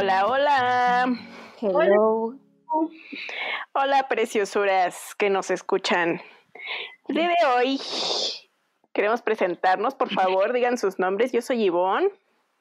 [0.00, 1.06] Hola, hola.
[1.60, 2.32] Hello.
[3.72, 6.22] Hola, preciosuras que nos escuchan.
[7.08, 7.80] El día de hoy
[8.92, 11.32] queremos presentarnos, por favor, digan sus nombres.
[11.32, 12.10] Yo soy Ivonne.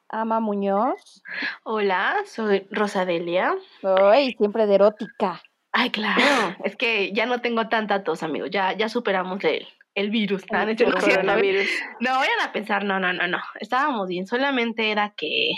[0.10, 1.22] Ama Muñoz.
[1.62, 3.54] Hola, soy Rosadelia.
[3.84, 5.40] Ay, siempre de erótica.
[5.72, 6.56] Ay, claro.
[6.64, 8.48] es que ya no tengo tanta tos, amigo.
[8.48, 10.44] Ya, ya superamos el, el virus.
[10.52, 10.64] ¿no?
[10.64, 11.70] El Es cierto, coronavirus.
[12.00, 13.38] No vayan a pensar, no, no, no, no.
[13.60, 14.26] Estábamos bien.
[14.26, 15.52] Solamente era que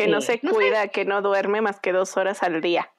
[0.00, 0.56] Que no se no sé.
[0.56, 2.90] cuida, que no duerme más que dos horas al día.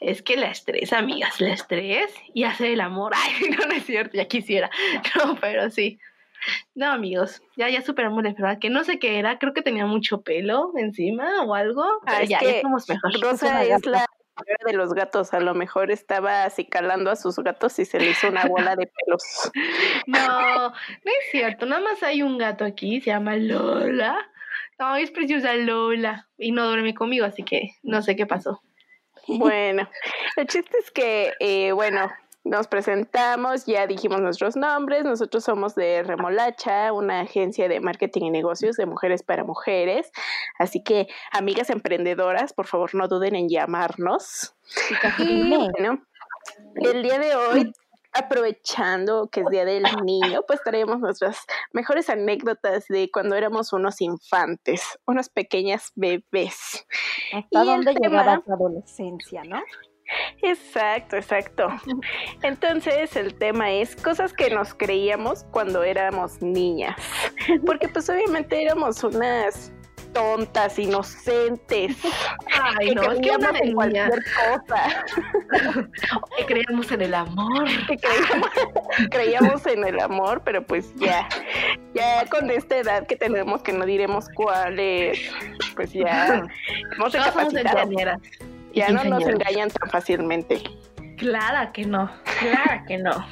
[0.00, 3.12] es que la estrés, amigas, la estrés y hacer el amor.
[3.16, 4.70] Ay, no, no es cierto, ya quisiera.
[5.16, 5.98] No, pero sí.
[6.74, 9.86] No, amigos, ya, ya superamos la enfermedad, que no sé qué era, creo que tenía
[9.86, 11.84] mucho pelo encima o algo.
[12.04, 13.20] Ah, es ya, que ya estamos mejor.
[13.20, 14.06] Rosa es la
[14.66, 15.32] de los gatos.
[15.32, 18.86] A lo mejor estaba acicalando a sus gatos y se le hizo una bola de
[18.86, 19.22] pelos.
[20.06, 21.66] No, no es cierto.
[21.66, 24.18] Nada más hay un gato aquí, se llama Lola.
[24.78, 26.28] No, es preciosa Lola.
[26.38, 28.60] Y no duerme conmigo, así que no sé qué pasó.
[29.26, 29.88] Bueno,
[30.36, 32.10] el chiste es que, eh, bueno,
[32.44, 38.30] nos presentamos, ya dijimos nuestros nombres, nosotros somos de Remolacha, una agencia de marketing y
[38.30, 40.12] negocios de mujeres para mujeres,
[40.58, 44.54] así que amigas emprendedoras, por favor no duden en llamarnos.
[45.18, 46.02] Y bueno,
[46.74, 47.72] el día de hoy,
[48.14, 51.38] aprovechando que es Día del Niño, pues traemos nuestras
[51.72, 56.86] mejores anécdotas de cuando éramos unos infantes, unas pequeñas bebés.
[57.32, 59.60] ¿Hasta dónde llegaba tu adolescencia, no?
[60.42, 61.68] Exacto, exacto.
[62.42, 66.96] Entonces el tema es cosas que nos creíamos cuando éramos niñas.
[67.66, 69.72] Porque pues obviamente éramos unas
[70.14, 71.96] tontas, inocentes.
[72.50, 75.04] Ay, que no, es que una en cualquier cosa.
[76.38, 77.64] que creíamos en el amor.
[77.86, 78.50] Que creíamos,
[79.10, 81.28] creíamos en el amor, pero pues ya,
[81.94, 85.18] ya con esta edad que tenemos que no diremos cuál es,
[85.74, 86.42] pues ya
[86.96, 87.90] hemos recapacitado.
[88.72, 90.62] y Ya no nos engañan tan fácilmente.
[91.18, 92.10] Clara que no,
[92.40, 93.26] clara que no.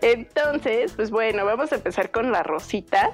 [0.00, 3.10] Entonces, pues bueno, vamos a empezar con la Rosita,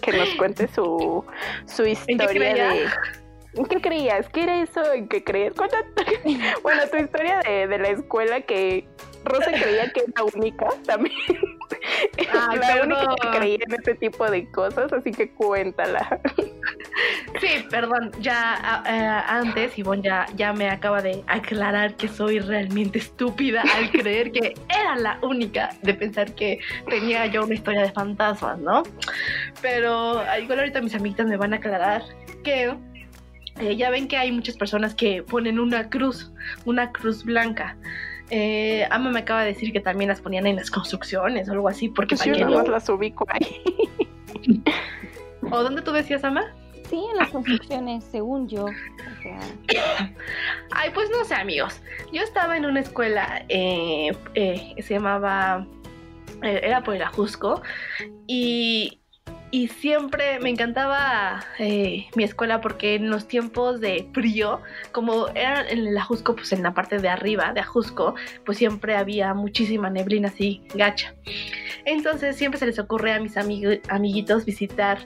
[0.00, 1.24] que nos cuente su,
[1.66, 2.86] su historia de...
[3.56, 4.28] ¿En qué creías?
[4.30, 5.54] ¿Qué era eso en qué creías?
[6.62, 8.88] Bueno, tu historia de, de la escuela que
[9.24, 11.14] Rosa creía que era única también.
[12.32, 16.20] Ay, la única que creía en ese tipo de cosas, así que cuéntala.
[17.40, 22.98] Sí, perdón, ya eh, antes Ivonne ya, ya me acaba de aclarar que soy realmente
[22.98, 27.90] estúpida al creer que era la única de pensar que tenía yo una historia de
[27.92, 28.82] fantasmas, ¿no?
[29.60, 32.02] Pero igual ahorita mis amiguitas me van a aclarar
[32.44, 32.74] que
[33.60, 36.32] eh, ya ven que hay muchas personas que ponen una cruz,
[36.64, 37.76] una cruz blanca.
[38.30, 41.68] Eh, Ama me acaba de decir que también las ponían en las construcciones o algo
[41.68, 43.60] así, porque Pues yo que no- las ubico ahí.
[45.50, 46.42] ¿O dónde tú decías, Ama?
[46.94, 48.66] Sí, en las construcciones, según yo.
[48.66, 48.70] O
[50.70, 51.80] Ay, pues no sé, amigos.
[52.12, 55.66] Yo estaba en una escuela, eh, eh, se llamaba,
[56.44, 57.62] eh, era por el Ajusco,
[58.28, 59.00] y,
[59.54, 64.60] y siempre me encantaba eh, mi escuela porque en los tiempos de frío,
[64.90, 68.96] como era en el Ajusco, pues en la parte de arriba de Ajusco, pues siempre
[68.96, 71.14] había muchísima neblina así, gacha.
[71.84, 74.98] Entonces siempre se les ocurre a mis amigos, amiguitos visitar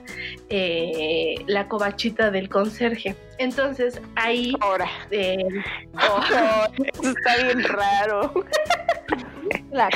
[0.49, 3.15] eh, la covachita del conserje.
[3.37, 4.89] Entonces ahí Ahora.
[5.11, 5.37] eh,
[5.93, 6.23] Oh,
[6.81, 8.33] eso está bien raro.
[9.71, 9.89] la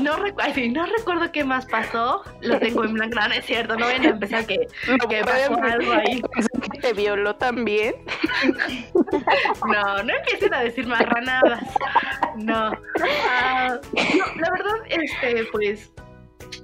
[0.00, 2.22] no, recu- ay, sí, no recuerdo qué más pasó.
[2.40, 3.18] Lo tengo en blanco.
[3.20, 3.76] No, no es cierto.
[3.76, 6.22] No vayan a empezar que, No que pasó algo ahí.
[6.72, 7.94] que te violó también.
[9.66, 11.62] No, no empiecen a decir marranadas.
[12.36, 12.72] No.
[13.30, 15.92] Ah, no, la verdad, este, pues.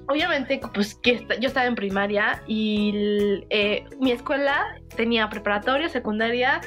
[0.09, 4.65] Obviamente, pues que yo estaba en primaria y eh, mi escuela
[4.97, 6.61] tenía preparatoria, secundaria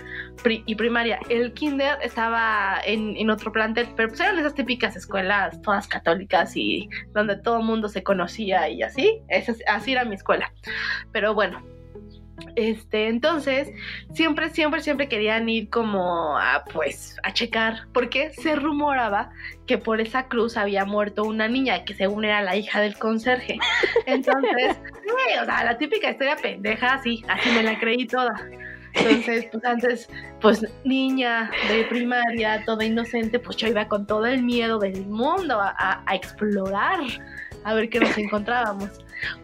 [0.45, 1.19] y primaria.
[1.29, 6.55] El kinder estaba en, en otro plantel, pero pues eran esas típicas escuelas todas católicas
[6.55, 9.21] y donde todo el mundo se conocía y así.
[9.29, 10.51] Esa- así era mi escuela.
[11.11, 11.61] Pero bueno,
[12.55, 13.69] este, entonces,
[14.13, 19.31] siempre, siempre, siempre querían ir como a, pues, a checar, porque se rumoraba
[19.65, 23.57] que por esa cruz había muerto una niña que según era la hija del conserje.
[24.05, 28.33] Entonces, sí, o sea, la típica historia pendeja, así, así me la creí toda.
[28.93, 30.09] Entonces, pues antes,
[30.41, 35.59] pues niña de primaria, toda inocente, pues yo iba con todo el miedo del mundo
[35.61, 36.99] a, a- a explorar,
[37.67, 38.89] a ver qué nos encontrábamos.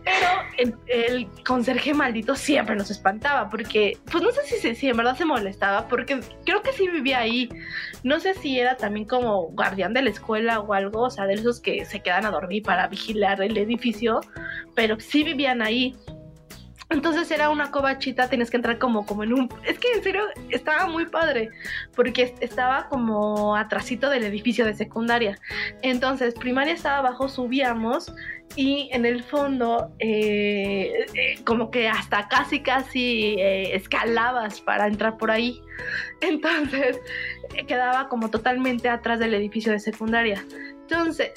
[0.05, 0.27] Pero
[0.57, 5.17] el, el conserje maldito siempre nos espantaba, porque, pues no sé si, si en verdad
[5.17, 7.49] se molestaba, porque creo que sí vivía ahí.
[8.03, 11.33] No sé si era también como guardián de la escuela o algo, o sea, de
[11.33, 14.21] esos que se quedan a dormir para vigilar el edificio,
[14.73, 15.95] pero sí vivían ahí.
[16.93, 19.49] Entonces era una covachita, tienes que entrar como, como en un...
[19.65, 21.49] Es que en serio estaba muy padre,
[21.95, 25.37] porque estaba como atrasito del edificio de secundaria.
[25.81, 28.13] Entonces, primaria estaba abajo, subíamos
[28.55, 35.17] y en el fondo eh, eh, como que hasta casi casi eh, escalabas para entrar
[35.17, 35.59] por ahí.
[36.21, 36.99] Entonces
[37.67, 40.45] quedaba como totalmente atrás del edificio de secundaria.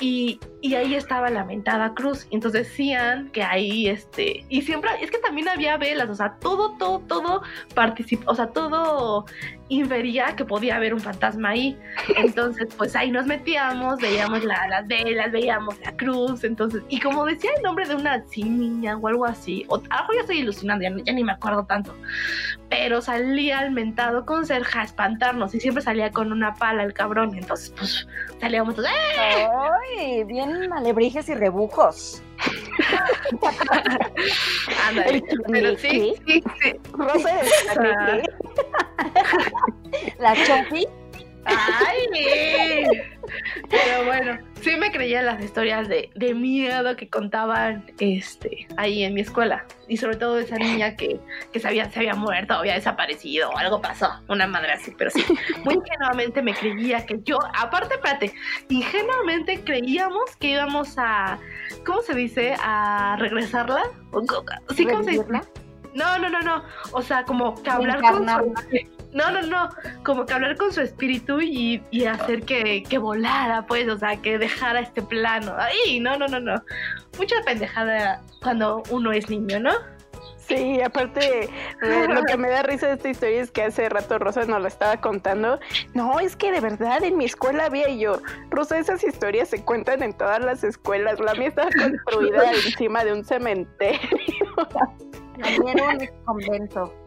[0.00, 2.26] Y, y, ahí estaba la mentada cruz.
[2.30, 6.76] Entonces decían que ahí, este, y siempre, es que también había velas, o sea, todo,
[6.78, 7.42] todo, todo
[7.74, 9.26] participó, o sea, todo
[9.68, 11.78] infería que podía haber un fantasma ahí.
[12.16, 17.50] Entonces, pues ahí nos metíamos, veíamos las velas, veíamos la cruz, entonces, y como decía
[17.56, 21.12] el nombre de una niña o algo así, o algo ya estoy ilusionando, ya, ya,
[21.12, 21.94] ni me acuerdo tanto,
[22.68, 26.92] pero salía al mentado con Serja a espantarnos y siempre salía con una pala el
[26.92, 28.06] cabrón, entonces, pues
[28.40, 29.48] salíamos todos, ¡eh!
[29.98, 30.24] ¡Ay!
[30.24, 32.22] Bien alebrijes y rebujos.
[34.88, 36.74] Ándale, pero sí, sí, sí.
[36.92, 37.40] Rosa
[40.18, 40.86] La chofi.
[41.46, 42.84] ¡Ay!
[43.70, 49.14] Pero bueno, sí me creía las historias de, de, miedo que contaban este, ahí en
[49.14, 49.64] mi escuela.
[49.88, 51.20] Y sobre todo esa niña que,
[51.52, 54.08] que se, había, se había muerto había desaparecido o algo pasó.
[54.28, 55.24] Una madre así, pero sí.
[55.64, 58.32] Muy ingenuamente me creía que yo, aparte, espérate,
[58.68, 61.38] ingenuamente creíamos que íbamos a,
[61.84, 62.56] ¿cómo se dice?
[62.60, 63.82] A regresarla.
[64.74, 65.24] ¿Sí, ¿Cómo se dice?
[65.94, 66.62] No, no, no, no.
[66.92, 68.95] O sea, como que hablar con su...
[69.16, 69.70] No, no, no.
[70.04, 74.20] Como que hablar con su espíritu y, y hacer que, que, volara, pues, o sea,
[74.20, 75.54] que dejara este plano.
[75.56, 76.62] Ay, no, no, no, no.
[77.16, 79.70] Mucha pendejada cuando uno es niño, ¿no?
[80.36, 81.48] Sí, aparte,
[81.80, 84.68] lo que me da risa de esta historia es que hace rato Rosa nos la
[84.68, 85.58] estaba contando.
[85.94, 88.20] No, es que de verdad en mi escuela había yo.
[88.50, 91.18] Rosa, esas historias se cuentan en todas las escuelas.
[91.20, 93.98] La mía estaba construida encima de un cementerio.
[95.40, 97.05] También un convento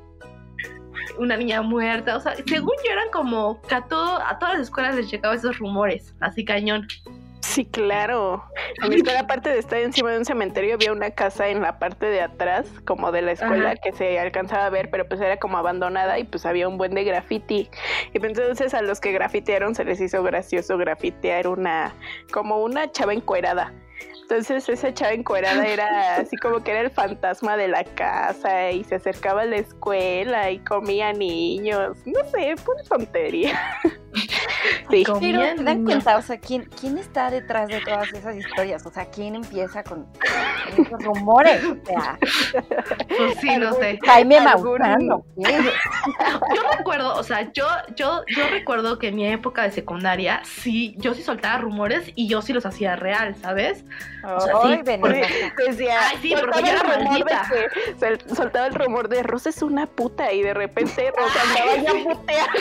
[1.17, 2.17] una niña muerta.
[2.17, 5.35] O sea, según yo eran como que a, todo, a todas las escuelas les llegaba
[5.35, 6.87] esos rumores, así cañón.
[7.41, 8.43] Sí, claro.
[8.83, 11.79] En mi escuela, aparte de estar encima de un cementerio, había una casa en la
[11.79, 15.37] parte de atrás, como de la escuela, que se alcanzaba a ver, pero pues era
[15.37, 17.69] como abandonada y pues había un buen de graffiti.
[18.13, 21.95] Y pues entonces a los que grafitearon se les hizo gracioso grafitear una,
[22.31, 23.73] como una chava encuerada.
[24.29, 28.83] Entonces esa chava encuerada era así como que era el fantasma de la casa y
[28.83, 31.97] se acercaba a la escuela y comía niños.
[32.05, 33.59] No sé, pura tontería.
[34.89, 35.03] Sí.
[35.05, 35.19] Pero
[35.55, 38.83] te dan cuenta, o sea, ¿quién, ¿quién está detrás de todas esas historias?
[38.85, 40.07] O sea, ¿quién empieza con,
[40.75, 41.63] esos rumores?
[41.63, 42.17] O sea,
[43.07, 43.99] pues sí, no sé.
[44.03, 45.23] Jaime Mausano.
[45.37, 47.65] Yo recuerdo, o sea, yo,
[47.95, 52.27] yo, yo recuerdo que en mi época de secundaria, sí, yo sí soltaba rumores y
[52.27, 53.85] yo sí los hacía real, ¿sabes?
[54.23, 54.79] O sea, sí,
[55.67, 57.47] decía, Ay, sí, porque yo era maldita.
[57.99, 61.91] Que soltaba el rumor de Rosa es una puta y de repente Rosa andaba ya
[62.09, 62.59] puteando.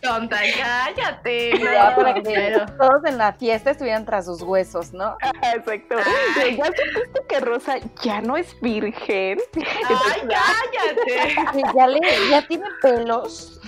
[0.00, 1.58] Tonta, cállate.
[1.58, 2.66] No, para que pero...
[2.78, 5.16] todos en la fiesta estuvieran tras sus huesos, ¿no?
[5.42, 5.96] Exacto.
[6.40, 6.56] Ay.
[6.56, 9.38] Ya supiste que Rosa ya no es virgen.
[9.56, 11.34] Ay, cállate.
[11.76, 12.00] Ya, le,
[12.30, 13.60] ya tiene pelos.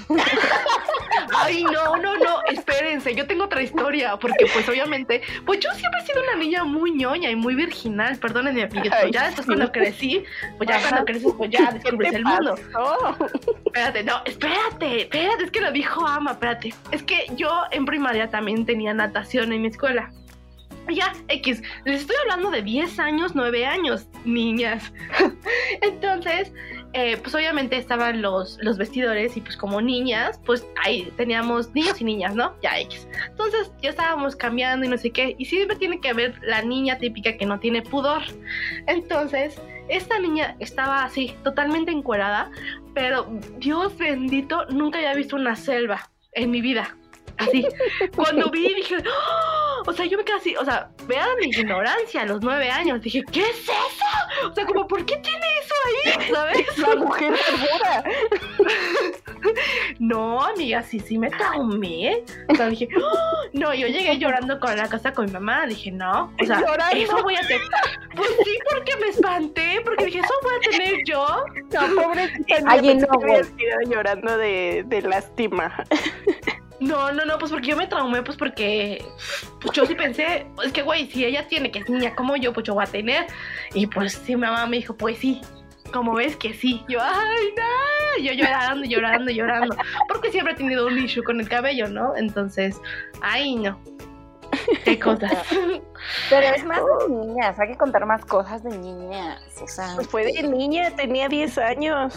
[1.36, 6.00] Ay, no, no, no, espérense, yo tengo otra historia, porque pues obviamente, pues yo siempre
[6.00, 9.70] he sido una niña muy ñoña y muy virginal, perdónenme, amiguitos, pues ya después cuando
[9.70, 10.24] crecí,
[10.56, 12.54] pues ya cuando creces, pues ya descubres el mundo.
[13.66, 16.74] Espérate, no, espérate, espérate, es que lo dijo Ama, espérate.
[16.90, 20.10] Es que yo en primaria también tenía natación en mi escuela.
[20.88, 24.92] Ya, X, les estoy hablando de 10 años, 9 años, niñas.
[25.82, 26.52] Entonces,
[26.92, 32.00] eh, pues obviamente estaban los, los vestidores y pues como niñas, pues ahí teníamos niños
[32.00, 32.54] y niñas, ¿no?
[32.62, 33.06] Ya X.
[33.28, 35.36] Entonces ya estábamos cambiando y no sé qué.
[35.38, 38.22] Y siempre tiene que haber la niña típica que no tiene pudor.
[38.88, 42.50] Entonces, esta niña estaba así, totalmente encuerada,
[42.94, 43.26] pero
[43.58, 46.96] Dios bendito, nunca había visto una selva en mi vida.
[47.40, 47.66] Así.
[48.14, 49.82] Cuando vi, dije, ¡Oh!
[49.86, 53.00] o sea, yo me quedé así, o sea, vean mi ignorancia a los nueve años.
[53.00, 54.48] Dije, ¿qué es eso?
[54.50, 56.32] O sea, como, ¿por qué tiene eso ahí?
[56.32, 56.78] ¿Sabes?
[56.78, 58.04] La mujer segura.
[59.98, 62.22] No, amiga, sí, sí me traumé.
[62.48, 63.48] O sea, dije, ¡Oh!
[63.54, 65.66] no, yo llegué llorando con la casa con mi mamá.
[65.66, 66.96] Dije, no, o sea, ¿Llorando?
[66.96, 67.62] eso voy a tener.
[68.14, 71.44] Pues sí, porque me espanté, porque dije, eso voy a tener yo.
[71.72, 72.76] No, pobrecita.
[72.76, 75.84] Pensé no, sido llorando de, de lástima.
[76.80, 79.04] No, no, no, pues porque yo me traumé, pues porque
[79.60, 82.52] pues yo sí pensé, es que güey, si ella tiene que es niña como yo,
[82.52, 83.26] pues yo voy a tener.
[83.74, 85.42] Y pues sí, mi mamá me dijo, pues sí,
[85.92, 86.82] como ves que sí.
[86.88, 89.76] Yo, ay, no, yo llorando, llorando, llorando.
[90.08, 92.16] Porque siempre he tenido un issue con el cabello, ¿no?
[92.16, 92.80] Entonces,
[93.20, 93.78] ay, no.
[94.84, 95.32] ¿Qué cosas?
[96.28, 99.40] Pero es más de niñas, hay que contar más cosas de niñas.
[99.62, 102.14] O sea, Pues fue de niña, tenía 10 años.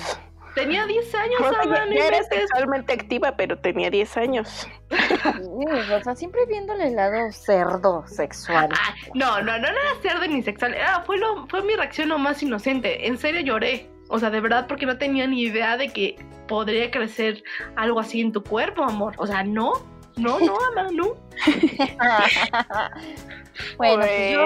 [0.55, 4.67] Tenía 10 años, Ama, ya, ya era sexualmente activa, pero tenía 10 años.
[4.91, 8.69] o sea, siempre viéndole el lado cerdo sexual.
[8.71, 10.75] Ah, no, no, no era cerdo ni sexual.
[10.75, 13.07] Era, fue, lo, fue mi reacción lo más inocente.
[13.07, 13.89] En serio lloré.
[14.09, 16.17] O sea, de verdad, porque no tenía ni idea de que
[16.47, 17.43] podría crecer
[17.75, 19.15] algo así en tu cuerpo, amor.
[19.17, 19.73] O sea, no,
[20.17, 21.15] no, no, ama, no.
[23.77, 24.45] bueno, pues yo,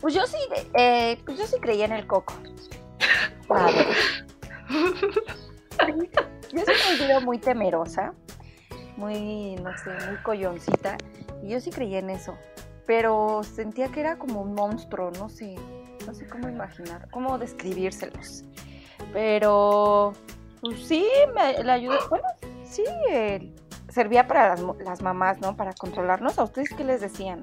[0.00, 0.38] pues yo sí,
[0.74, 2.34] eh, pues yo sí creía en el coco.
[3.50, 3.70] A
[6.52, 8.14] Yo soy muy, muy temerosa,
[8.96, 10.96] muy, no sé, muy colloncita,
[11.42, 12.36] y yo sí creía en eso,
[12.86, 15.56] pero sentía que era como un monstruo, no sé,
[16.06, 18.44] no sé cómo imaginar, cómo describírselos.
[19.12, 20.12] Pero,
[20.60, 22.26] pues sí, me la ayudó, bueno,
[22.64, 23.52] sí, eh,
[23.88, 25.56] servía para las mamás, ¿no?
[25.56, 26.38] Para controlarnos.
[26.38, 27.40] ¿A ustedes qué les decían?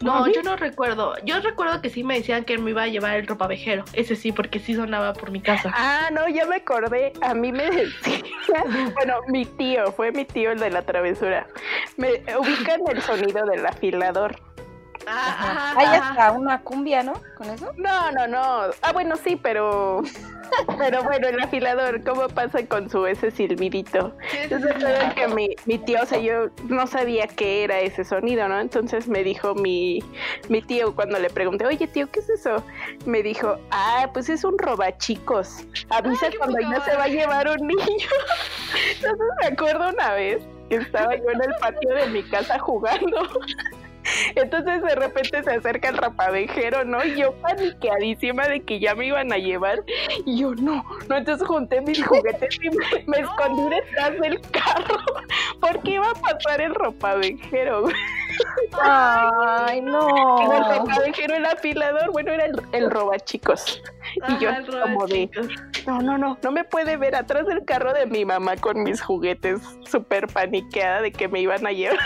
[0.00, 1.14] No, yo no recuerdo.
[1.24, 3.84] Yo recuerdo que sí me decían que me iba a llevar el ropavejero.
[3.92, 5.70] Ese sí, porque sí sonaba por mi casa.
[5.74, 7.12] Ah, no, ya me acordé.
[7.22, 8.22] A mí me decía,
[8.94, 11.46] bueno, mi tío, fue mi tío el de la travesura.
[11.96, 14.40] Me ubican el sonido del afilador.
[15.06, 16.10] Ah, ajá.
[16.10, 17.14] está, una cumbia, ¿no?
[17.36, 17.72] ¿Con eso?
[17.76, 18.70] No, no, no.
[18.82, 20.02] Ah, bueno, sí, pero.
[20.78, 24.16] Pero bueno, el afilador, ¿cómo pasa con su ese silbidito?
[24.32, 28.46] Entonces, recuerdo que mi, mi tío, o sea, yo no sabía qué era ese sonido,
[28.48, 28.60] ¿no?
[28.60, 30.02] Entonces me dijo mi,
[30.48, 32.62] mi tío cuando le pregunté, oye, tío, ¿qué es eso?
[33.06, 35.64] Me dijo, ah, pues es un robachicos.
[35.90, 37.84] Avisa Ay, cuando ya se va a llevar un niño.
[38.94, 43.28] Entonces me acuerdo una vez que estaba yo en el patio de mi casa jugando.
[44.34, 47.04] Entonces de repente se acerca el rapavejero, ¿no?
[47.04, 49.82] Y yo paniqueadísima de que ya me iban a llevar.
[50.24, 54.98] Y yo, no, no, entonces junté mis juguetes y me, me escondí detrás del carro.
[55.60, 57.82] Porque iba a pasar el ropavejero.
[57.82, 57.94] güey.
[58.80, 60.08] Ay, no.
[60.40, 63.82] Y el ropavejero, el afilador, bueno, era el, el robachicos.
[64.28, 65.30] Y yo Ajá, como de,
[65.86, 69.00] no, no, no, no me puede ver atrás del carro de mi mamá con mis
[69.00, 71.98] juguetes, súper paniqueada de que me iban a llevar.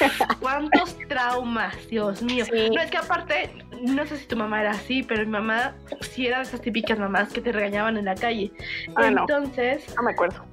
[0.40, 2.44] ¿Cuántos traumas, Dios mío?
[2.44, 2.70] Sí.
[2.74, 3.50] No, es que aparte,
[3.82, 6.98] no sé si tu mamá era así, pero mi mamá sí era de esas típicas
[6.98, 8.52] mamás que te regañaban en la calle.
[8.96, 9.06] Ah.
[9.08, 10.44] Entonces, No me acuerdo.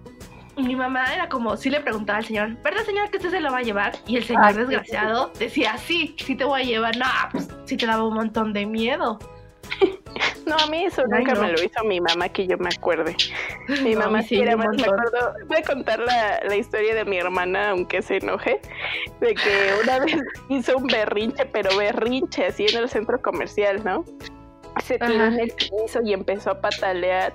[0.57, 3.51] mi mamá era como, sí le preguntaba al señor, ¿verdad señor que usted se lo
[3.51, 3.93] va a llevar?
[4.07, 6.97] Y el señor Ah, sí, desgraciado decía, sí, sí te voy a llevar.
[6.97, 9.17] No, pues sí te daba un montón de miedo.
[10.51, 11.43] No, a mí eso Ay, nunca no.
[11.43, 13.15] me lo hizo mi mamá que yo me acuerde.
[13.83, 17.05] Mi No, mamá sí era más, me acuerdo, voy a contar la, la historia de
[17.05, 18.59] mi hermana, aunque se enoje,
[19.21, 20.17] de que una vez
[20.49, 24.03] hizo un berrinche, pero berrinche así en el centro comercial, ¿no?
[24.85, 27.33] Se tiró en el piso y empezó a patalear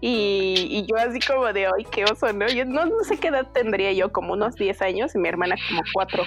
[0.00, 2.46] y, y yo así como de, ay, qué oso, ¿no?
[2.46, 5.56] Yo no, no sé qué edad tendría yo, como unos 10 años y mi hermana
[5.68, 6.22] como 4.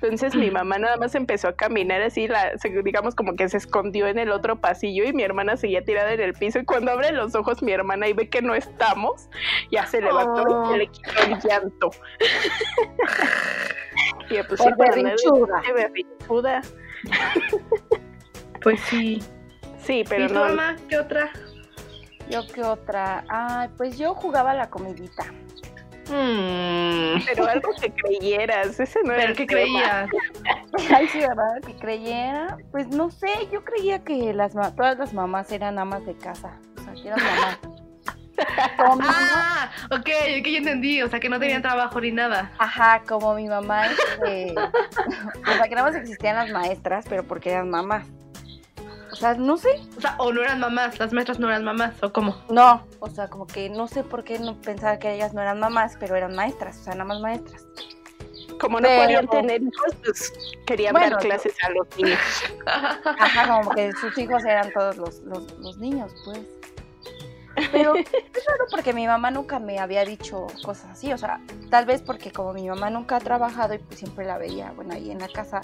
[0.00, 2.52] Entonces mi mamá nada más empezó a caminar así, la,
[2.84, 6.20] digamos como que se escondió en el otro pasillo y mi hermana seguía tirada en
[6.20, 9.28] el piso y cuando abre los ojos mi hermana y ve que no estamos,
[9.72, 10.70] ya se levantó y Oh.
[10.72, 11.90] se le quitó el llanto.
[14.30, 15.62] y pues Por sí, berrinchuda.
[15.74, 16.62] berrinchuda.
[18.62, 19.20] Pues sí.
[19.88, 20.40] Sí, pero ¿Y tu no.
[20.44, 21.30] mamá qué otra?
[22.28, 23.24] Yo qué otra.
[23.30, 25.24] Ay, pues yo jugaba la comidita.
[26.10, 29.48] Mm, Pero algo que creyeras, ese no era ¿Pero el tema.
[29.48, 30.10] creías?
[30.94, 31.60] Ay, sí, ¿verdad?
[31.66, 32.58] Que creyera.
[32.70, 36.52] Pues no sé, yo creía que las ma- todas las mamás eran amas de casa.
[36.78, 37.58] O sea, que eran mamás.
[38.76, 39.98] Como mi mamá- Ah, ok,
[40.40, 41.02] ok, ya entendí.
[41.02, 42.52] O sea, que no tenían trabajo ni nada.
[42.58, 44.54] Ajá, como mi mamá, este,
[45.46, 48.06] o sea, que nada más existían las maestras, pero porque eran mamás.
[49.10, 51.94] O sea, no sé, O sea, o no eran mamás, las maestras no eran mamás,
[52.02, 52.36] o cómo.
[52.50, 55.58] no, o sea, como que no sé por qué no pensaba que ellas no eran
[55.60, 57.64] mamás, pero eran maestras, o sea, nada más maestras.
[58.60, 60.32] Como no Pero- podían tener hijos, pues
[60.66, 62.18] querían Bueno, dar clases a los niños.
[62.66, 66.40] Ajá, como que sus hijos eran todos los, los, los niños, pues.
[67.72, 68.04] Pero es
[68.46, 72.30] raro porque mi mamá nunca me había dicho cosas así, o sea, tal vez porque
[72.32, 75.28] como mi mamá nunca ha trabajado y pues siempre la veía, bueno, ahí en la
[75.28, 75.60] casa,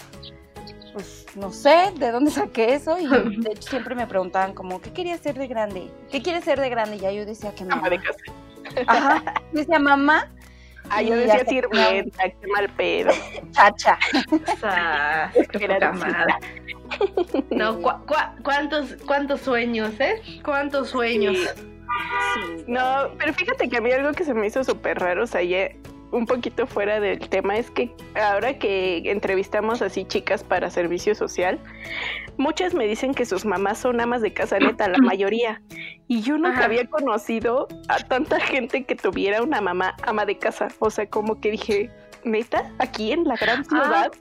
[0.94, 4.92] pues no sé de dónde saqué eso y de hecho siempre me preguntaban como, ¿qué
[4.92, 5.90] querías ser de grande?
[6.10, 6.96] ¿Qué quieres ser de grande?
[6.96, 7.90] Y ya yo decía que Ama mamá.
[7.90, 8.18] de casa.
[8.86, 10.30] Ajá, yo decía mamá,
[10.90, 13.10] Ah, yo decía sirvienta, qué mal pedo.
[13.52, 13.98] chacha.
[15.52, 15.68] Qué.
[17.50, 17.80] No,
[18.42, 20.20] ¿cuántos, ¿cuántos sueños, eh?
[20.44, 21.36] ¿Cuántos sueños?
[21.38, 22.64] Sí.
[22.66, 25.42] No, pero fíjate que a mí algo que se me hizo súper raro, o sea,
[26.10, 31.58] un poquito fuera del tema, es que ahora que entrevistamos así chicas para servicio social,
[32.36, 35.60] muchas me dicen que sus mamás son amas de casa neta, la mayoría.
[36.06, 36.64] Y yo nunca Ajá.
[36.66, 40.68] había conocido a tanta gente que tuviera una mamá ama de casa.
[40.78, 41.90] O sea, como que dije,
[42.24, 42.70] ¿Neta?
[42.78, 44.12] ¿Aquí en la gran Ah, ciudad?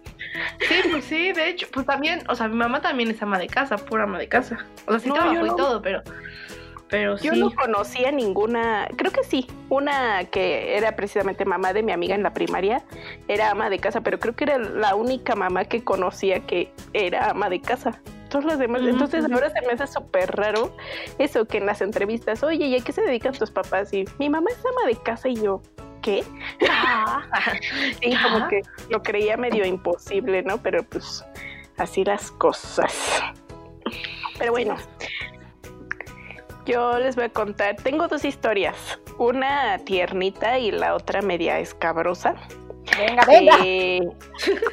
[0.67, 3.47] Sí, pues sí, de hecho, pues también, o sea, mi mamá también es ama de
[3.47, 4.65] casa, pura ama de casa.
[4.87, 5.55] O sea, sí No, trabajó yo y no.
[5.55, 6.01] todo, pero,
[6.93, 7.39] pero Yo sí.
[7.39, 12.21] no conocía ninguna, creo que sí, una que era precisamente mamá de mi amiga en
[12.21, 12.83] la primaria,
[13.27, 17.31] era ama de casa, pero creo que era la única mamá que conocía que era
[17.31, 18.00] ama de casa.
[18.29, 19.33] Todos los demás, Ujú, entonces ujú.
[19.33, 20.71] ahora se me hace súper raro
[21.17, 23.91] eso que en las entrevistas, oye, ¿y a qué se dedican tus papás?
[23.91, 25.63] Y mi mamá es ama de casa y yo,
[26.03, 26.23] ¿qué?
[28.03, 30.59] Sí, como que lo creía medio imposible, ¿no?
[30.59, 31.25] Pero pues
[31.77, 33.23] así las cosas.
[34.38, 34.75] Pero bueno,
[36.65, 42.36] yo les voy a contar, tengo dos historias, una tiernita y la otra media escabrosa.
[42.98, 43.58] Venga, venga.
[43.63, 44.01] Eh,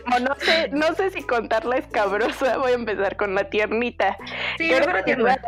[0.04, 4.16] como no sé, no sé si contar la escabrosa, voy a empezar con la tiernita.
[4.58, 5.38] Sí, Creo que iba,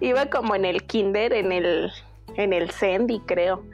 [0.00, 1.90] iba como en el kinder, en el,
[2.36, 3.64] en el Sendy, creo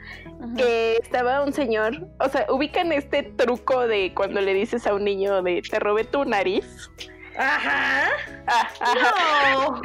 [0.56, 5.04] que estaba un señor, o sea, ubican este truco de cuando le dices a un
[5.04, 6.90] niño de te robé tu nariz.
[7.38, 8.08] Ajá.
[8.46, 9.14] Ah, ajá.
[9.58, 9.80] No.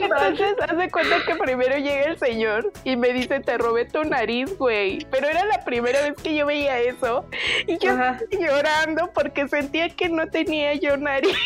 [0.00, 4.56] Entonces hace cuenta que primero llega el señor y me dice te robé tu nariz,
[4.58, 4.98] güey.
[5.10, 7.26] Pero era la primera vez que yo veía eso
[7.66, 8.18] y yo Ajá.
[8.30, 11.36] llorando porque sentía que no tenía yo nariz.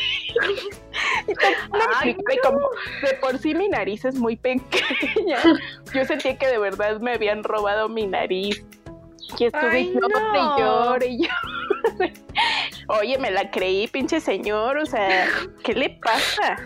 [1.27, 1.33] Y
[1.97, 2.59] Ay, y como
[3.03, 5.39] de por sí mi nariz es muy pequeña,
[5.93, 8.65] yo sentía que de verdad me habían robado mi nariz.
[9.39, 10.07] Y estuve Ay, no.
[10.09, 12.13] y llore y llore.
[12.89, 15.27] Oye, me la creí, pinche señor, o sea,
[15.65, 16.57] ¿qué le pasa?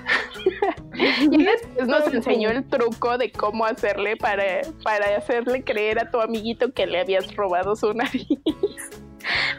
[1.20, 4.44] y después nos enseñó el truco de cómo hacerle para,
[4.82, 8.26] para hacerle creer a tu amiguito que le habías robado su nariz.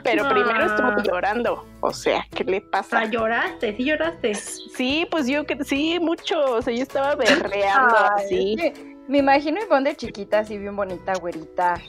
[0.04, 0.66] Pero primero Ah.
[0.68, 3.00] estuvo llorando, o sea, ¿qué le pasa?
[3.02, 4.36] sea, lloraste, sí lloraste.
[4.36, 8.56] Sí, pues yo que sí, mucho, o sea, yo estaba berreando Ay, así.
[8.60, 11.82] es que Me imagino Ivonne de chiquita, así bien bonita, güerita,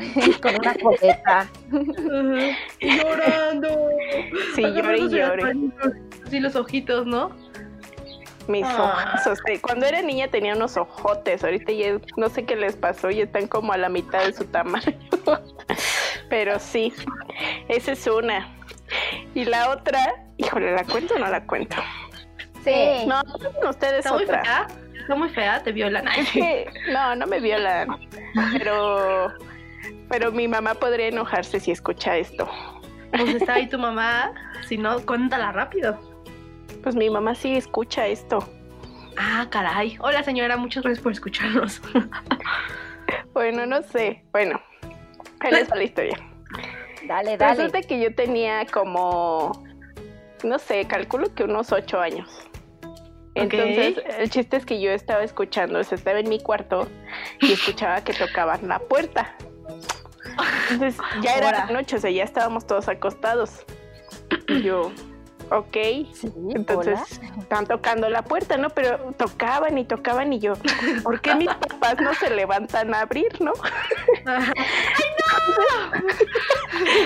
[0.42, 1.40] con una coleta.
[1.40, 1.46] Ajá.
[2.80, 3.88] Llorando.
[4.54, 5.52] Sí, lloré y lloré.
[6.26, 7.30] Así los ojitos, ¿no?
[8.48, 9.14] Mis Ah.
[9.16, 12.74] ojos, o sea, cuando era niña tenía unos ojotes, ahorita ya no sé qué les
[12.74, 14.96] pasó y están como a la mitad de su tamaño.
[16.30, 16.92] Pero sí,
[17.68, 18.48] esa es una.
[19.34, 20.00] Y la otra,
[20.36, 21.76] híjole, ¿la cuento o no la cuento?
[22.64, 23.06] Sí.
[23.06, 23.22] No,
[23.68, 24.42] ustedes Está muy otra.
[24.42, 24.66] fea.
[25.00, 26.08] Está muy fea, te violan.
[26.08, 27.88] Es que, no, no me violan,
[28.52, 29.28] pero,
[30.10, 32.46] pero mi mamá podría enojarse si escucha esto.
[33.12, 34.34] Pues está ahí tu mamá.
[34.66, 35.98] Si no, cuéntala rápido.
[36.82, 38.46] Pues mi mamá sí escucha esto.
[39.16, 39.96] Ah, caray.
[40.00, 40.56] Hola, señora.
[40.56, 41.80] Muchas gracias por escucharnos.
[43.32, 44.24] Bueno, no sé.
[44.32, 44.60] Bueno,
[45.40, 46.16] ahí les va la historia.
[47.06, 47.54] Dale, dale.
[47.54, 49.64] Resulta que yo tenía como,
[50.44, 52.28] no sé, calculo que unos ocho años.
[53.34, 56.88] Entonces, el chiste es que yo estaba escuchando, o sea, estaba en mi cuarto
[57.40, 59.34] y escuchaba que tocaban la puerta.
[60.70, 61.66] Entonces, ya era Ahora.
[61.66, 63.64] la noche, o sea, ya estábamos todos acostados.
[64.48, 64.92] Y yo,
[65.50, 65.72] ok.
[66.12, 68.70] Sí, Entonces, están tocando la puerta, ¿no?
[68.70, 70.54] Pero tocaban y tocaban y yo,
[71.02, 73.52] ¿por qué mis papás no se levantan a abrir, no?
[74.26, 74.52] Ajá.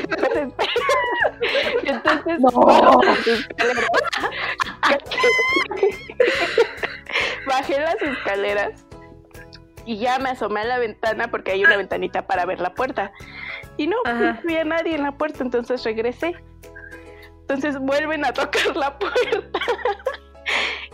[0.08, 0.48] Entonces,
[1.84, 2.50] entonces No.
[2.50, 3.84] bajo las escaleras.
[7.46, 8.83] Bajé las escaleras
[9.86, 13.12] y ya me asomé a la ventana porque hay una ventanita para ver la puerta.
[13.76, 14.18] Y no, Ajá.
[14.18, 16.34] no había nadie en la puerta, entonces regresé.
[17.42, 19.58] Entonces vuelven a tocar la puerta.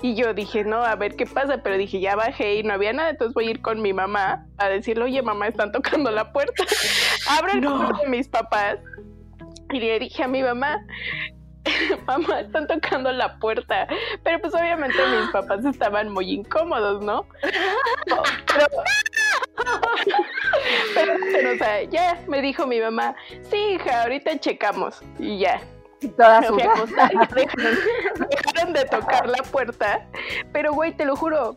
[0.02, 2.92] Y yo dije, no, a ver qué pasa, pero dije, ya bajé y no había
[2.94, 6.32] nada, entonces voy a ir con mi mamá a decirle, oye, mamá, están tocando la
[6.32, 6.64] puerta.
[7.28, 7.92] Abro el No.
[8.00, 8.78] de mis papás
[9.72, 10.78] y le dije a mi mamá,
[12.06, 13.86] mamá, están tocando la puerta.
[14.22, 17.26] Pero pues obviamente mis papás estaban muy incómodos, ¿no?
[17.42, 18.22] Pero,
[20.94, 23.14] pero, pero, o sea, ya me dijo mi mamá,
[23.50, 25.02] sí, hija, ahorita checamos.
[25.18, 25.60] Y ya,
[26.16, 26.78] Toda me fui a sudada.
[26.78, 27.78] acostar y dejaron,
[28.30, 30.06] dejaron de tocar la puerta.
[30.52, 31.54] Pero, güey, te lo juro,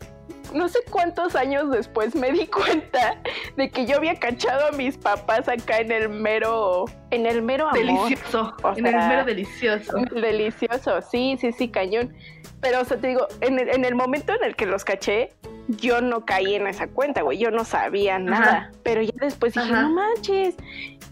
[0.54, 3.18] no sé cuántos años después me di cuenta
[3.56, 7.68] de que yo había cachado a mis papás acá en el mero, en el mero
[7.68, 7.80] amor.
[7.80, 8.56] Delicioso.
[8.64, 9.98] O en el mero delicioso.
[10.12, 12.14] Delicioso, sí, sí, sí, cañón.
[12.62, 15.32] Pero, o sea, te digo, en el, en el momento en el que los caché,
[15.68, 17.38] yo no caí en esa cuenta, güey.
[17.38, 18.72] Yo no sabía nada.
[18.84, 19.84] Pero ya después dije, Ajá.
[19.84, 20.56] no manches,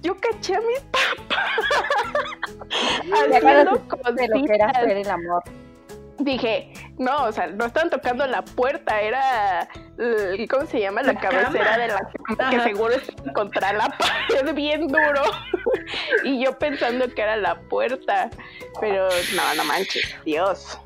[0.02, 1.42] yo caché a mis papás.
[3.36, 4.84] Haciendo cuando de lo que era cositas.
[4.84, 5.44] hacer el amor.
[6.24, 9.68] Dije, no, o sea, no estaban tocando la puerta, era,
[10.50, 11.02] ¿cómo se llama?
[11.02, 11.78] La, La cabecera cama.
[11.78, 12.00] de la
[12.38, 15.24] cama, que seguro estaba contra la pared bien duro.
[16.24, 18.30] y yo pensando que era la puerta,
[18.80, 20.80] pero no, no manches, Dios.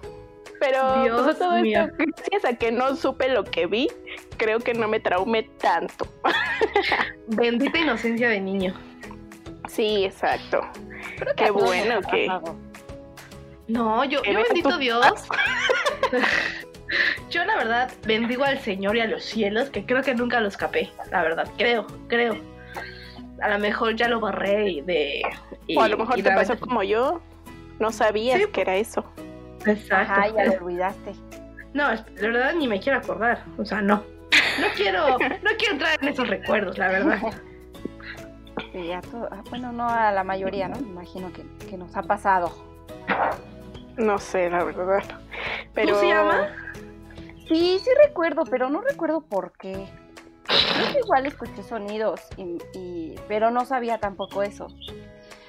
[0.59, 1.81] Pero Dios pues, todo mío.
[1.83, 3.89] esto, gracias a que no supe lo que vi,
[4.37, 6.07] creo que no me traumé tanto.
[7.27, 8.73] Bendita inocencia de niño.
[9.67, 10.61] Sí, exacto.
[11.35, 12.55] Qué bueno que- pasado.
[13.67, 15.23] No, yo, yo bendito tu Dios.
[17.31, 20.55] Yo la verdad bendigo al Señor y a los cielos, que creo que nunca los
[20.55, 22.37] capé, la verdad, creo, creo.
[23.41, 25.21] A lo mejor ya lo barré y de...
[25.67, 27.21] y- O a lo mejor te pasó como yo.
[27.79, 28.47] No sabías Sí.
[28.53, 29.03] que era eso.
[29.65, 30.13] Exacto.
[30.13, 31.13] Ajá, ya lo olvidaste.
[31.73, 33.95] No, es- de verdad ni me quiero acordar, o sea, no.
[34.61, 37.19] No quiero, no quiero entrar en esos recuerdos, la verdad.
[38.71, 40.79] Sí, ya todo- ah, bueno, no a la mayoría, ¿no?
[40.79, 42.55] Me imagino que, que nos ha pasado.
[43.97, 45.03] No sé, la verdad.
[45.73, 45.99] Pero...
[45.99, 46.49] se llama?
[47.47, 49.87] Sí, sí recuerdo, pero no recuerdo por qué.
[50.47, 54.67] Creo que igual escuché sonidos, y, y- pero no sabía tampoco eso.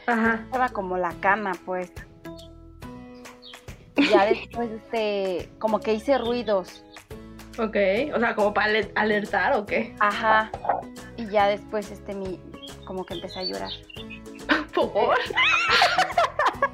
[0.06, 0.40] Ajá.
[0.44, 1.92] Estaba como la cama, pues.
[3.96, 6.84] Y ya después, este, como que hice ruidos.
[7.58, 7.76] Ok,
[8.14, 9.94] o sea, como para ale- alertar o qué.
[10.00, 10.50] Ajá.
[11.16, 12.38] Y ya después, este, mi,
[12.86, 13.70] como que empecé a llorar.
[14.74, 15.16] ¿Por?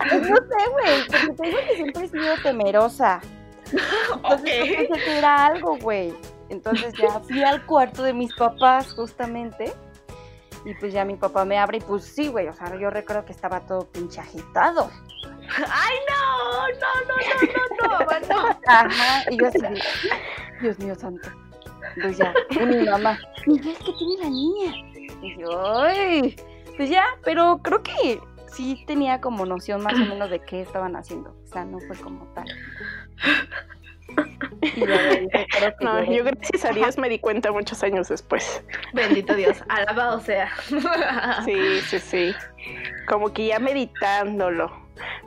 [0.09, 3.21] Pues no sé, güey, porque te digo que siempre he sido temerosa.
[4.23, 4.41] Ok.
[4.45, 6.15] Entonces yo pensé que era algo, güey.
[6.49, 9.73] Entonces ya fui al cuarto de mis papás, justamente.
[10.65, 12.49] Y pues ya mi papá me abre y pues sí, güey.
[12.49, 14.91] O sea, yo recuerdo que estaba todo pinche agitado.
[15.69, 16.69] ¡Ay, no!
[16.69, 18.59] No, no, no, no, no, mamá, no.
[18.67, 19.31] Ajá.
[19.31, 19.59] Y yo así
[20.61, 21.29] Dios mío santo.
[22.01, 24.73] Pues ya, y mi mamá, Miguel, ¿qué tiene la niña?
[25.21, 26.37] Y yo, ay.
[26.77, 28.21] Pues ya, pero creo que
[28.53, 31.37] sí tenía como noción más o menos de qué estaban haciendo.
[31.45, 32.47] O sea, no fue como tal.
[34.63, 38.63] Y que No, yo gracias a Dios me di cuenta muchos años después.
[38.93, 40.51] Bendito Dios, alabado sea.
[41.45, 42.35] Sí, sí, sí.
[43.09, 44.71] Como que ya meditándolo.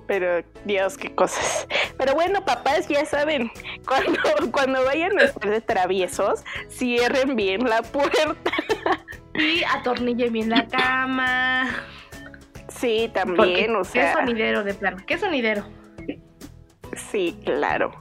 [0.07, 1.67] Pero Dios, qué cosas.
[1.97, 3.51] Pero bueno, papás, ya saben,
[3.88, 4.19] cuando,
[4.51, 8.51] cuando vayan a estar de traviesos, cierren bien la puerta.
[9.33, 11.67] Y atornille bien la cama.
[12.77, 14.97] Sí, Porque, también, o ¿Qué sea, sonidero de plano?
[15.05, 15.65] ¿Qué sonidero?
[17.11, 17.91] sí, claro.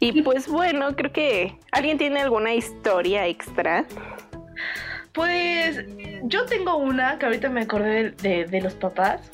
[0.00, 3.84] Y pues bueno, creo que alguien tiene alguna historia extra.
[5.12, 5.84] Pues
[6.24, 9.30] yo tengo una que ahorita me acordé de, de- de los papás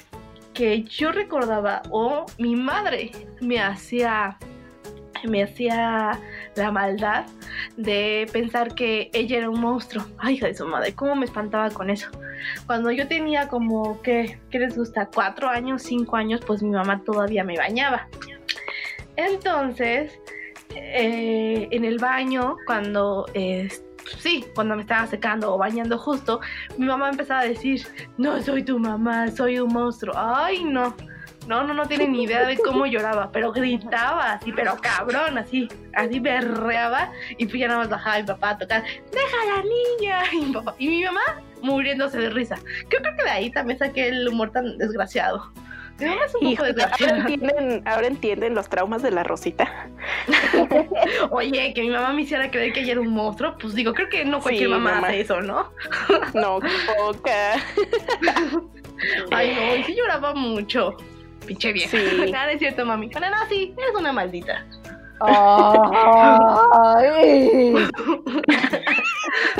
[0.55, 4.37] que yo recordaba o mi madre me hacía
[5.25, 6.19] me hacía
[6.61, 7.27] la maldad
[7.77, 10.05] de pensar que ella era un monstruo.
[10.19, 12.09] Ay, hija de su madre, cómo me espantaba con eso.
[12.67, 15.07] Cuando yo tenía como, ¿qué, qué les gusta?
[15.07, 18.09] Cuatro años, cinco años, pues mi mamá todavía me bañaba.
[19.17, 20.19] Entonces,
[20.75, 23.69] eh, en el baño, cuando, eh,
[24.19, 26.41] sí, cuando me estaba secando o bañando justo,
[26.79, 27.87] mi mamá empezaba a decir,
[28.19, 30.15] no soy tu mamá, soy un monstruo.
[30.17, 30.95] Ay, no.
[31.47, 35.69] No, no, no tienen ni idea de cómo lloraba, pero gritaba así, pero cabrón, así,
[35.95, 40.23] así berreaba y pues ya nada más bajaba mi papá a tocar, deja la niña,
[40.33, 41.21] y mi, papá- y mi mamá
[41.63, 42.57] muriéndose de risa.
[42.91, 45.51] Yo creo que de ahí también saqué el humor tan desgraciado.
[45.99, 47.19] Mi mamá es un poco ahora desgraciada.
[47.19, 49.89] entienden, ahora entienden los traumas de la Rosita.
[51.31, 54.09] Oye, que mi mamá me hiciera creer que ella era un monstruo, pues digo, creo
[54.09, 55.09] que no cualquier Sí, mamá, mamá.
[55.09, 55.71] hace eso, ¿no?
[56.35, 56.59] No,
[56.97, 57.55] poca.
[59.31, 60.97] Ay, no, y sí lloraba mucho.
[61.51, 61.99] Pinche vieja.
[61.99, 62.31] Sí.
[62.31, 63.09] Nada, es cierto, mami.
[63.09, 64.65] Pero no, sí, eres una maldita.
[65.19, 65.49] Ay.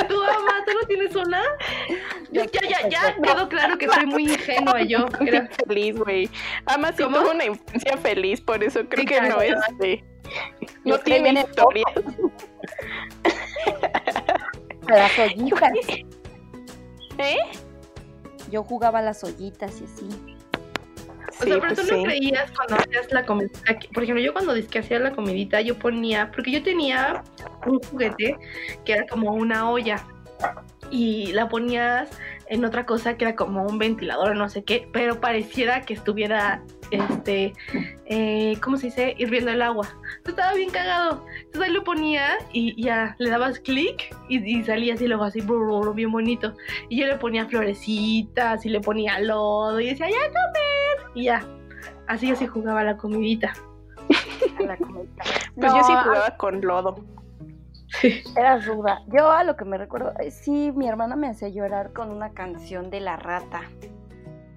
[0.07, 1.41] ¿Tu mamá, tú no tienes una?
[2.31, 5.05] Yo, ya, ya, ya quedó claro que soy muy ingenua yo.
[5.07, 5.49] Creo.
[5.67, 6.29] feliz, güey.
[6.65, 9.43] Ama sí tuvo una infancia feliz, por eso creo Sí, que no.
[9.43, 9.55] Yo
[10.85, 11.83] No tiene historia.
[14.87, 15.73] A las ollitas.
[17.17, 17.37] ¿Eh?
[18.49, 20.30] Yo jugaba a las ollitas y así.
[21.41, 23.79] O sea, pero pues tú no creías cuando hacías la comidita.
[23.93, 26.31] Por ejemplo, yo cuando que hacía la comidita, yo ponía.
[26.31, 27.23] Porque yo tenía
[27.65, 28.37] un juguete
[28.85, 30.05] que era como una olla.
[30.89, 32.09] Y la ponías
[32.47, 34.87] en otra cosa que era como un ventilador o no sé qué.
[34.93, 36.63] Pero pareciera que estuviera.
[36.91, 37.53] Este.
[38.05, 39.15] eh, ¿Cómo se dice?
[39.17, 39.87] Hirviendo el agua.
[40.17, 41.25] Entonces, estaba bien cagado.
[41.37, 45.41] Entonces ahí lo ponía y ya le dabas clic y, y salía así luego así,
[45.95, 46.53] bien bonito.
[46.89, 51.11] Y yo le ponía florecitas y le ponía lodo y decía, ya comer.
[51.15, 51.45] Y ya,
[52.07, 53.53] así así jugaba la comidita.
[54.59, 55.23] A la comidita.
[55.55, 57.03] Pues yo sí jugaba con lodo.
[58.37, 59.01] Era ruda.
[59.07, 62.31] Yo a lo que me recuerdo, eh, sí, mi hermana me hacía llorar con una
[62.31, 63.61] canción de la rata.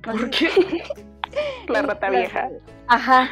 [0.02, 0.48] ¿Por qué?
[1.68, 2.48] La rata vieja.
[2.88, 3.28] Ajá.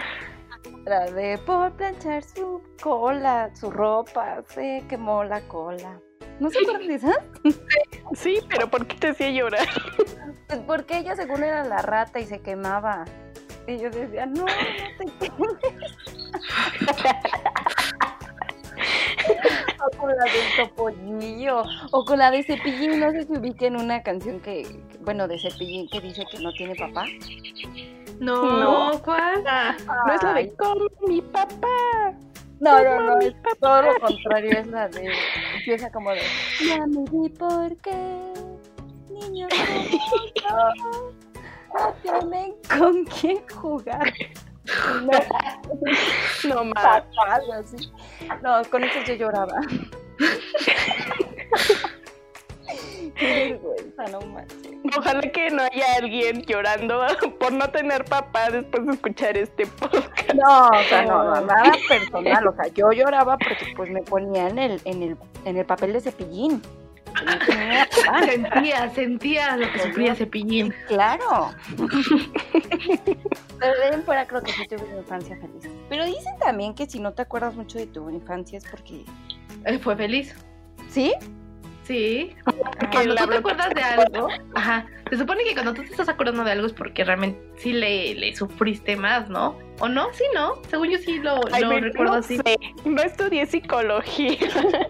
[0.84, 6.00] La de por planchar su cola, su ropa, se quemó la cola.
[6.40, 7.12] ¿No se acuerdan de esa?
[8.14, 9.66] Sí, pero ¿por qué te hacía llorar?
[10.48, 13.04] Pues porque ella según era la rata y se quemaba.
[13.66, 14.46] Y yo decía, no, no
[14.98, 15.96] te quemes.
[19.84, 21.62] O con la del topollillo.
[21.92, 23.00] O con la de cepillín.
[23.00, 26.52] No sé si ubiquen una canción que, que- bueno, de cepillín que dice que no
[26.52, 27.04] tiene papá.
[28.22, 29.02] No, No.
[29.02, 29.42] ¿cuál?
[29.42, 32.14] No es la de con mi papá.
[32.60, 35.12] No, no, no, es todo lo contrario, es la de.
[35.56, 36.20] Empieza como de.
[36.64, 38.32] Ya me di por qué,
[39.32, 39.48] yo,
[41.74, 44.12] no tienen con quién jugar.
[45.02, 45.18] No,
[46.54, 47.02] No más.
[48.40, 49.60] No, con eso yo lloraba.
[53.16, 54.71] Qué vergüenza, no manches.
[54.96, 57.00] Ojalá que no haya alguien llorando
[57.40, 60.34] por no tener papá después de escuchar este podcast.
[60.34, 62.46] No, o sea, no, no, nada personal.
[62.48, 65.92] O sea, yo lloraba porque pues me ponía en el, en el, en el papel
[65.92, 66.62] de cepillín.
[67.46, 67.88] Tenía.
[68.24, 70.74] Sentía, sentía lo que sufría Cepillín.
[70.88, 71.50] Claro.
[73.58, 75.68] Pero de ahí fuera creo que sí tuve una infancia feliz.
[75.88, 79.04] Pero dicen también que si no te acuerdas mucho de tu infancia es porque...
[79.64, 80.34] Eh, Fue feliz.
[80.88, 81.14] ¿Sí?
[81.84, 82.34] Sí.
[82.92, 86.44] Cuando tú te acuerdas de algo, ajá, se supone que cuando tú te estás acordando
[86.44, 89.58] de algo es porque realmente sí le, le sufriste más, ¿no?
[89.80, 90.12] ¿O no?
[90.12, 90.54] Sí, ¿no?
[90.70, 92.36] Según yo sí lo, Ay, lo me- recuerdo no así.
[92.36, 94.38] sé, no estudié psicología.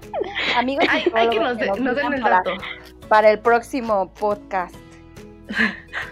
[0.57, 2.53] Amigos Ay, hay que nos, de- nos den el para, dato.
[3.09, 4.75] para el próximo podcast.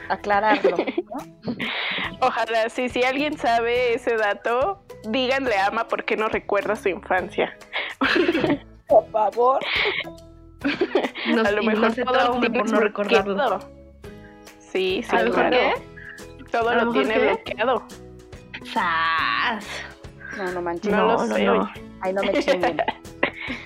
[0.08, 0.76] Aclararlo.
[0.78, 1.56] ¿no?
[2.20, 6.88] Ojalá, sí, si alguien sabe ese dato, díganle a Ama por qué no recuerda su
[6.88, 7.56] infancia.
[8.88, 9.60] Por favor.
[11.34, 13.34] Nos, a lo mejor todo lo trauma por no recordarlo.
[13.34, 13.70] bloqueado.
[14.58, 15.74] Sí, sí, ¿A lo mejor claro.
[16.36, 16.44] qué?
[16.50, 17.20] Todo ¿A lo tiene qué?
[17.20, 17.86] bloqueado.
[18.72, 19.66] ¡Sas!
[20.36, 20.92] No, no manches.
[20.92, 21.44] No, No, lo no, sé.
[21.44, 21.72] no.
[22.02, 22.76] Ay, no me chinguen.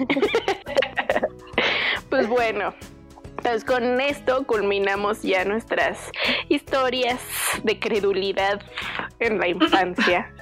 [2.11, 2.73] Pues bueno,
[3.43, 6.13] pues con esto culminamos ya nuestras
[6.49, 7.21] historias
[7.65, 8.61] de credulidad
[9.19, 10.33] en la infancia.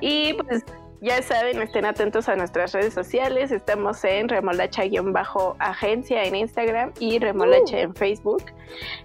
[0.00, 0.62] y pues
[1.04, 3.52] ya saben, estén atentos a nuestras redes sociales.
[3.52, 8.42] Estamos en remolacha-agencia en Instagram y remolacha en Facebook.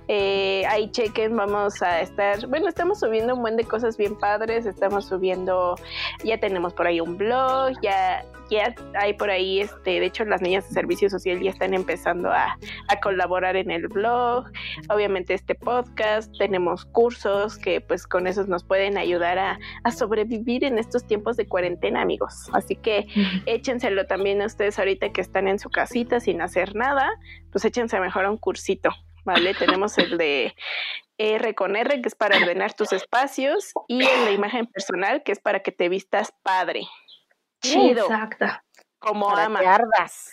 [0.08, 4.65] Eh, ahí chequen, vamos a estar, bueno, estamos subiendo un buen de cosas bien padres,
[4.65, 5.76] estamos subiendo,
[6.24, 10.41] ya tenemos por ahí un blog, ya, ya hay por ahí, este, de hecho las
[10.41, 14.45] niñas de servicio social ya están empezando a, a colaborar en el blog,
[14.89, 20.63] obviamente este podcast, tenemos cursos que pues con esos nos pueden ayudar a, a sobrevivir
[20.63, 22.50] en estos tiempos de cuarentena, amigos.
[22.54, 23.08] Así que
[23.45, 27.10] échenselo también a ustedes ahorita que están en su casita sin hacer nada,
[27.52, 28.89] pues échense mejor a un cursito,
[29.25, 29.53] ¿vale?
[29.53, 30.55] Tenemos el de
[31.17, 35.32] R con R, que es para ordenar tus espacios, y el de imagen personal, que
[35.32, 36.82] es para que te vistas padre.
[37.62, 38.45] Chido, Exacto.
[38.99, 39.60] como Para ama.
[39.60, 40.29] que ardas.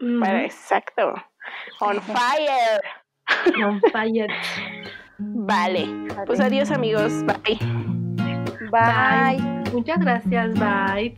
[0.00, 0.20] Ujú.
[0.20, 1.12] Para- exacto.
[1.80, 2.80] On fire.
[3.64, 4.30] On fire.
[5.18, 5.86] Vale.
[6.26, 7.12] Pues adiós amigos.
[7.24, 7.58] Bye.
[8.70, 9.72] Bye.
[9.72, 11.16] Muchas gracias, bye.